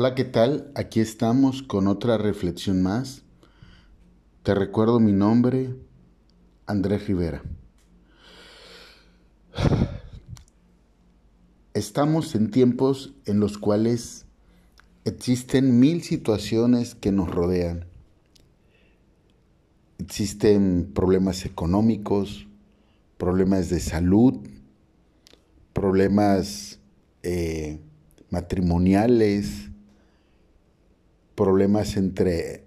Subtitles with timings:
[0.00, 0.70] Hola, ¿qué tal?
[0.76, 3.24] Aquí estamos con otra reflexión más.
[4.44, 5.74] Te recuerdo mi nombre,
[6.66, 7.42] Andrés Rivera.
[11.74, 14.26] Estamos en tiempos en los cuales
[15.04, 17.86] existen mil situaciones que nos rodean.
[19.98, 22.46] Existen problemas económicos,
[23.16, 24.46] problemas de salud,
[25.72, 26.78] problemas
[27.24, 27.80] eh,
[28.30, 29.70] matrimoniales,
[31.38, 32.64] problemas entre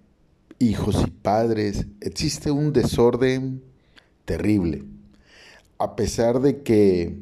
[0.58, 3.62] hijos y padres, existe un desorden
[4.24, 4.86] terrible.
[5.78, 7.18] A pesar de que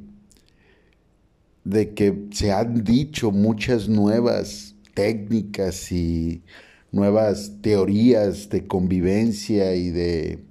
[1.64, 6.44] de que se han dicho muchas nuevas técnicas y
[6.92, 10.44] nuevas teorías de convivencia y de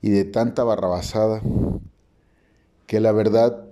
[0.00, 1.42] y de tanta barrabasada
[2.86, 3.62] que la verdad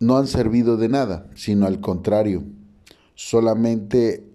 [0.00, 2.42] no han servido de nada, sino al contrario,
[3.14, 4.26] solamente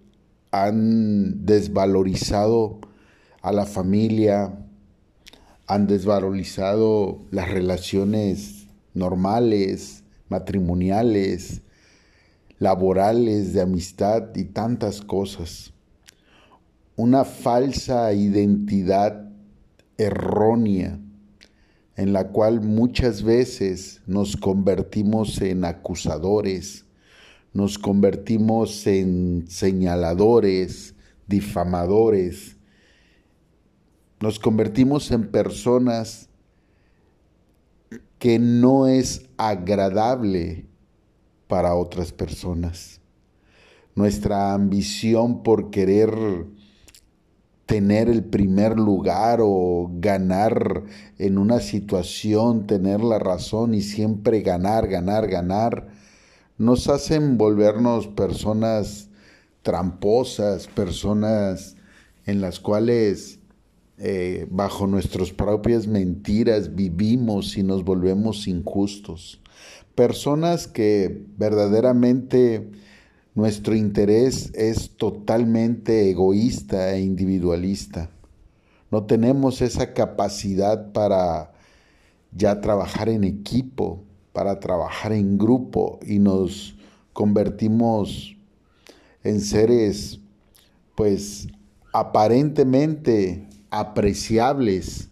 [0.52, 2.78] han desvalorizado
[3.40, 4.54] a la familia,
[5.66, 11.62] han desvalorizado las relaciones normales, matrimoniales,
[12.58, 15.72] laborales, de amistad y tantas cosas.
[16.94, 19.30] Una falsa identidad
[19.96, 20.98] errónea
[21.96, 26.84] en la cual muchas veces nos convertimos en acusadores,
[27.52, 30.94] nos convertimos en señaladores,
[31.26, 32.56] difamadores,
[34.20, 36.28] nos convertimos en personas
[38.18, 40.66] que no es agradable
[41.48, 43.00] para otras personas.
[43.94, 46.14] Nuestra ambición por querer
[47.66, 50.84] tener el primer lugar o ganar
[51.18, 55.88] en una situación, tener la razón y siempre ganar, ganar, ganar,
[56.62, 59.08] nos hacen volvernos personas
[59.62, 61.76] tramposas, personas
[62.24, 63.40] en las cuales
[63.98, 69.40] eh, bajo nuestras propias mentiras vivimos y nos volvemos injustos.
[69.96, 72.70] Personas que verdaderamente
[73.34, 78.08] nuestro interés es totalmente egoísta e individualista.
[78.92, 81.54] No tenemos esa capacidad para
[82.30, 86.74] ya trabajar en equipo, para trabajar en grupo y nos
[87.12, 88.36] convertimos
[89.22, 90.20] en seres
[90.94, 91.48] pues
[91.92, 95.08] aparentemente apreciables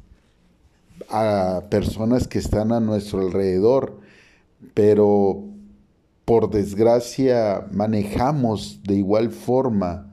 [1.09, 4.01] a personas que están a nuestro alrededor,
[4.75, 5.45] pero
[6.25, 10.11] por desgracia manejamos de igual forma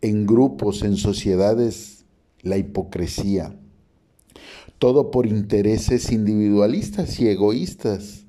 [0.00, 2.04] en grupos, en sociedades,
[2.42, 3.54] la hipocresía
[4.78, 8.26] todo por intereses individualistas y egoístas,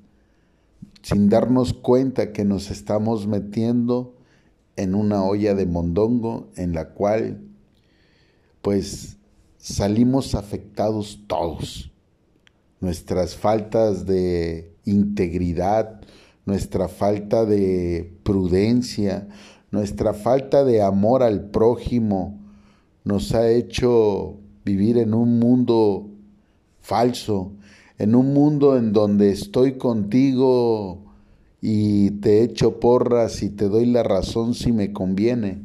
[1.02, 4.16] sin darnos cuenta que nos estamos metiendo
[4.76, 7.40] en una olla de mondongo en la cual
[8.62, 9.16] pues
[9.58, 11.92] salimos afectados todos.
[12.80, 16.00] Nuestras faltas de integridad,
[16.44, 19.28] nuestra falta de prudencia,
[19.70, 22.40] nuestra falta de amor al prójimo
[23.04, 26.10] nos ha hecho vivir en un mundo
[26.86, 27.52] falso,
[27.98, 31.02] en un mundo en donde estoy contigo
[31.60, 35.62] y te echo porras y te doy la razón si me conviene.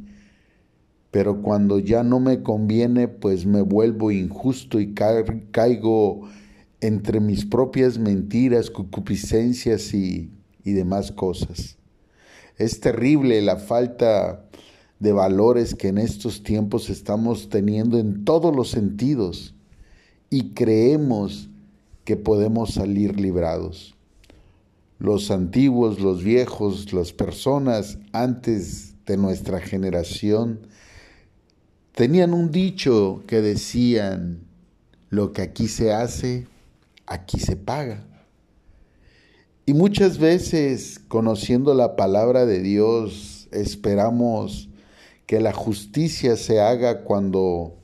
[1.12, 6.22] Pero cuando ya no me conviene, pues me vuelvo injusto y caigo
[6.80, 10.32] entre mis propias mentiras, concupiscencias y,
[10.64, 11.78] y demás cosas.
[12.58, 14.48] Es terrible la falta
[15.00, 19.54] de valores que en estos tiempos estamos teniendo en todos los sentidos
[20.32, 21.50] y creemos
[22.06, 23.96] que podemos salir librados.
[24.98, 30.68] Los antiguos, los viejos, las personas antes de nuestra generación
[31.94, 34.40] tenían un dicho que decían,
[35.10, 36.48] lo que aquí se hace,
[37.06, 38.06] aquí se paga.
[39.66, 44.70] Y muchas veces, conociendo la palabra de Dios, esperamos
[45.26, 47.81] que la justicia se haga cuando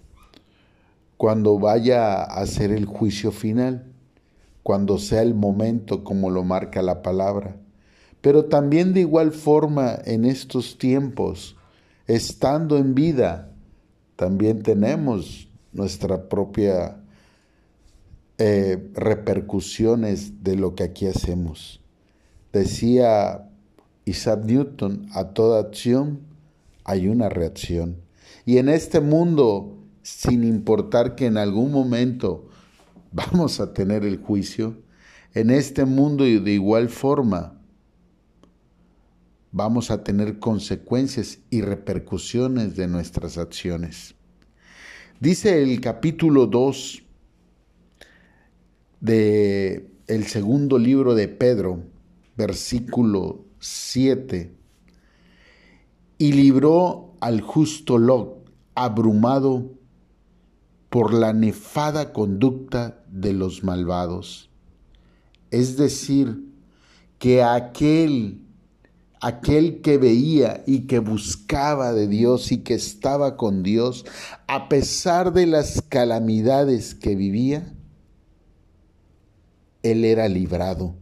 [1.17, 3.91] cuando vaya a hacer el juicio final,
[4.63, 7.57] cuando sea el momento como lo marca la palabra.
[8.21, 11.55] Pero también de igual forma en estos tiempos,
[12.05, 13.51] estando en vida,
[14.15, 16.97] también tenemos nuestra propia
[18.37, 21.81] eh, repercusiones de lo que aquí hacemos.
[22.51, 23.49] Decía
[24.05, 26.19] Isaac Newton, a toda acción
[26.83, 27.97] hay una reacción.
[28.45, 29.76] Y en este mundo
[30.07, 32.47] sin importar que en algún momento
[33.11, 34.81] vamos a tener el juicio,
[35.33, 37.59] en este mundo y de igual forma
[39.51, 44.15] vamos a tener consecuencias y repercusiones de nuestras acciones.
[45.19, 47.03] Dice el capítulo 2
[49.01, 51.83] de el segundo libro de Pedro,
[52.37, 54.55] versículo 7,
[56.17, 59.77] y libró al justo Lot, abrumado
[60.89, 64.49] por la nefada conducta de los malvados.
[65.51, 66.43] Es decir,
[67.19, 68.47] que aquel
[69.19, 74.05] aquel que veía y que buscaba de Dios y que estaba con Dios,
[74.47, 77.73] a pesar de las calamidades que vivía,
[79.83, 80.95] él era librado.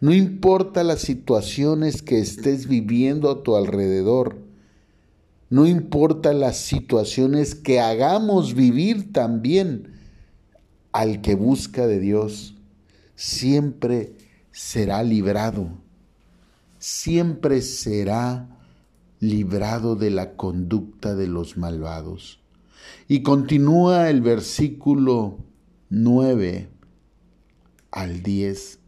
[0.00, 4.38] No importa las situaciones que estés viviendo a tu alrededor,
[5.50, 9.94] no importa las situaciones que hagamos vivir también
[10.92, 12.54] al que busca de Dios,
[13.14, 14.12] siempre
[14.52, 15.68] será librado,
[16.78, 18.48] siempre será
[19.20, 22.40] librado de la conducta de los malvados.
[23.06, 25.38] Y continúa el versículo
[25.90, 26.68] 9
[27.90, 28.78] al 10.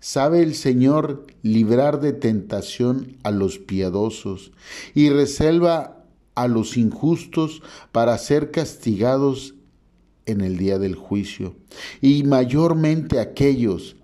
[0.00, 4.52] Sabe el Señor librar de tentación a los piadosos
[4.94, 5.95] y reserva
[6.36, 9.54] a los injustos para ser castigados
[10.26, 11.56] en el día del juicio,
[12.00, 13.96] y mayormente aquellos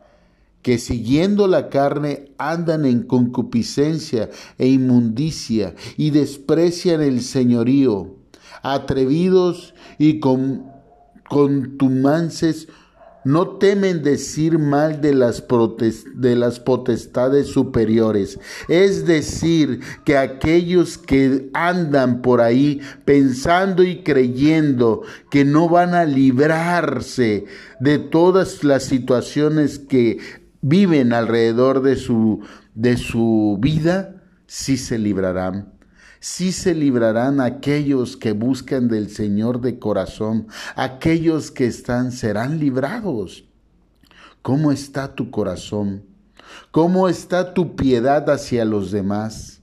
[0.62, 8.14] que siguiendo la carne andan en concupiscencia e inmundicia y desprecian el señorío,
[8.62, 10.70] atrevidos y con,
[11.28, 12.68] contumances
[13.24, 15.44] no temen decir mal de las,
[16.14, 18.38] de las potestades superiores.
[18.68, 26.04] Es decir, que aquellos que andan por ahí pensando y creyendo que no van a
[26.04, 27.46] librarse
[27.80, 30.18] de todas las situaciones que
[30.60, 32.40] viven alrededor de su,
[32.74, 35.71] de su vida, sí se librarán
[36.22, 40.46] sí se librarán aquellos que buscan del Señor de corazón,
[40.76, 43.44] aquellos que están serán librados.
[44.40, 46.04] ¿Cómo está tu corazón?
[46.70, 49.62] ¿Cómo está tu piedad hacia los demás?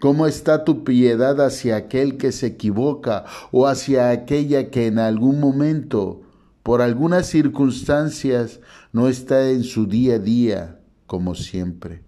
[0.00, 5.38] ¿Cómo está tu piedad hacia aquel que se equivoca o hacia aquella que en algún
[5.38, 6.22] momento,
[6.64, 8.58] por algunas circunstancias,
[8.92, 12.05] no está en su día a día como siempre?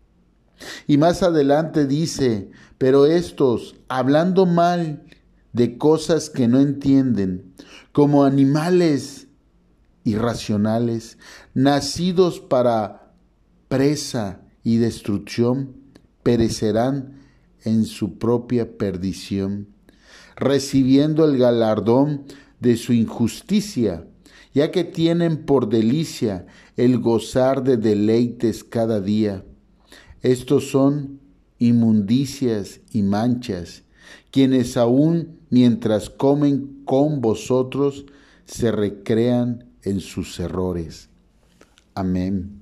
[0.87, 5.03] Y más adelante dice, pero estos, hablando mal
[5.53, 7.55] de cosas que no entienden,
[7.93, 9.29] como animales
[10.05, 11.19] irracionales,
[11.55, 13.13] nacidos para
[13.69, 15.77] presa y destrucción,
[16.23, 17.19] perecerán
[17.65, 19.69] en su propia perdición,
[20.37, 22.25] recibiendo el galardón
[22.61, 24.07] de su injusticia,
[24.55, 26.47] ya que tienen por delicia
[26.77, 29.45] el gozar de deleites cada día
[30.23, 31.21] estos son
[31.59, 33.83] inmundicias y manchas,
[34.31, 38.07] quienes aún mientras comen con vosotros
[38.45, 41.09] se recrean en sus errores.
[41.95, 42.61] Amén.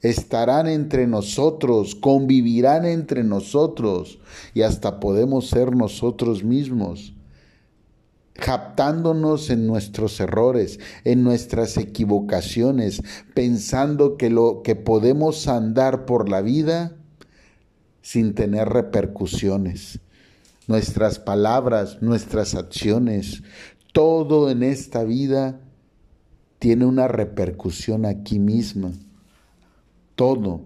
[0.00, 4.18] Estarán entre nosotros, convivirán entre nosotros
[4.54, 7.14] y hasta podemos ser nosotros mismos
[8.48, 13.02] captándonos en nuestros errores, en nuestras equivocaciones,
[13.34, 16.96] pensando que lo que podemos andar por la vida
[18.00, 20.00] sin tener repercusiones.
[20.66, 23.42] Nuestras palabras, nuestras acciones,
[23.92, 25.60] todo en esta vida
[26.58, 28.92] tiene una repercusión aquí misma.
[30.14, 30.62] Todo,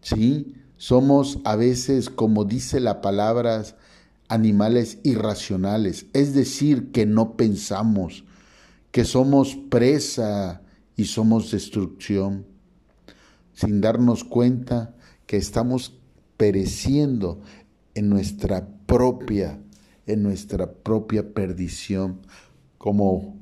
[0.00, 0.54] ¿sí?
[0.78, 3.64] Somos a veces, como dice la palabra,
[4.28, 8.24] animales irracionales, es decir, que no pensamos,
[8.90, 10.62] que somos presa
[10.96, 12.46] y somos destrucción,
[13.54, 14.94] sin darnos cuenta
[15.26, 15.98] que estamos
[16.36, 17.40] pereciendo
[17.94, 19.60] en nuestra propia,
[20.06, 22.20] en nuestra propia perdición,
[22.76, 23.36] como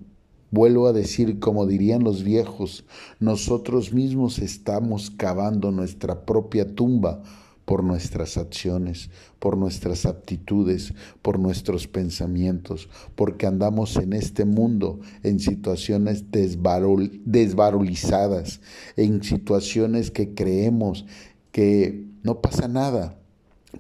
[0.51, 2.85] vuelvo a decir, como dirían los viejos,
[3.21, 7.23] nosotros mismos estamos cavando nuestra propia tumba
[7.67, 15.41] por nuestras acciones, por nuestras aptitudes, por nuestros pensamientos, porque andamos en este mundo en
[15.41, 18.63] situaciones desvarulizadas,
[18.97, 21.05] en situaciones que creemos
[21.51, 23.19] que no pasa nada,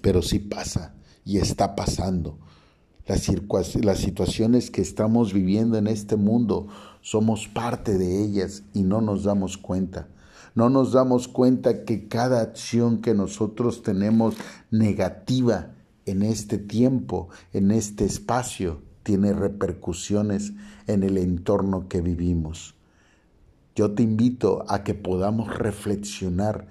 [0.02, 2.38] pero sí pasa y está pasando.
[3.06, 3.22] Las
[4.00, 6.66] situaciones que estamos viviendo en este mundo
[7.02, 10.08] somos parte de ellas y no nos damos cuenta.
[10.56, 14.36] No nos damos cuenta que cada acción que nosotros tenemos
[14.70, 15.74] negativa
[16.06, 20.54] en este tiempo, en este espacio, tiene repercusiones
[20.86, 22.74] en el entorno que vivimos.
[23.74, 26.66] Yo te invito a que podamos reflexionar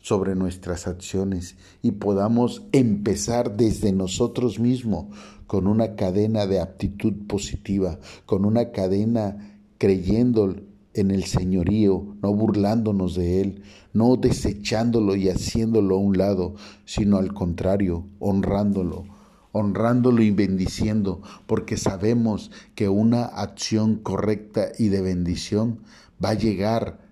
[0.00, 5.06] sobre nuestras acciones y podamos empezar desde nosotros mismos
[5.48, 10.54] con una cadena de aptitud positiva, con una cadena creyendo
[10.94, 17.18] en el señorío, no burlándonos de él, no desechándolo y haciéndolo a un lado, sino
[17.18, 19.04] al contrario, honrándolo,
[19.52, 25.80] honrándolo y bendiciendo, porque sabemos que una acción correcta y de bendición
[26.24, 27.04] va a llegar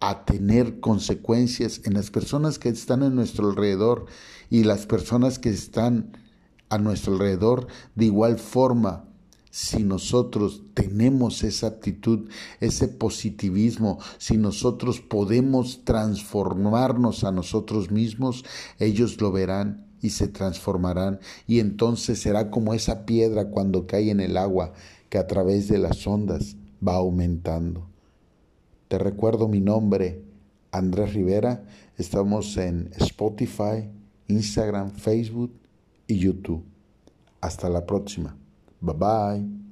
[0.00, 4.06] a tener consecuencias en las personas que están a nuestro alrededor
[4.48, 6.16] y las personas que están
[6.70, 9.09] a nuestro alrededor de igual forma
[9.50, 12.28] si nosotros tenemos esa actitud,
[12.60, 18.44] ese positivismo, si nosotros podemos transformarnos a nosotros mismos,
[18.78, 24.20] ellos lo verán y se transformarán y entonces será como esa piedra cuando cae en
[24.20, 24.72] el agua
[25.08, 27.86] que a través de las ondas va aumentando.
[28.88, 30.22] Te recuerdo mi nombre,
[30.72, 31.64] Andrés Rivera.
[31.98, 33.88] Estamos en Spotify,
[34.28, 35.52] Instagram, Facebook
[36.06, 36.64] y YouTube.
[37.40, 38.36] Hasta la próxima.
[38.82, 39.69] Bye bye.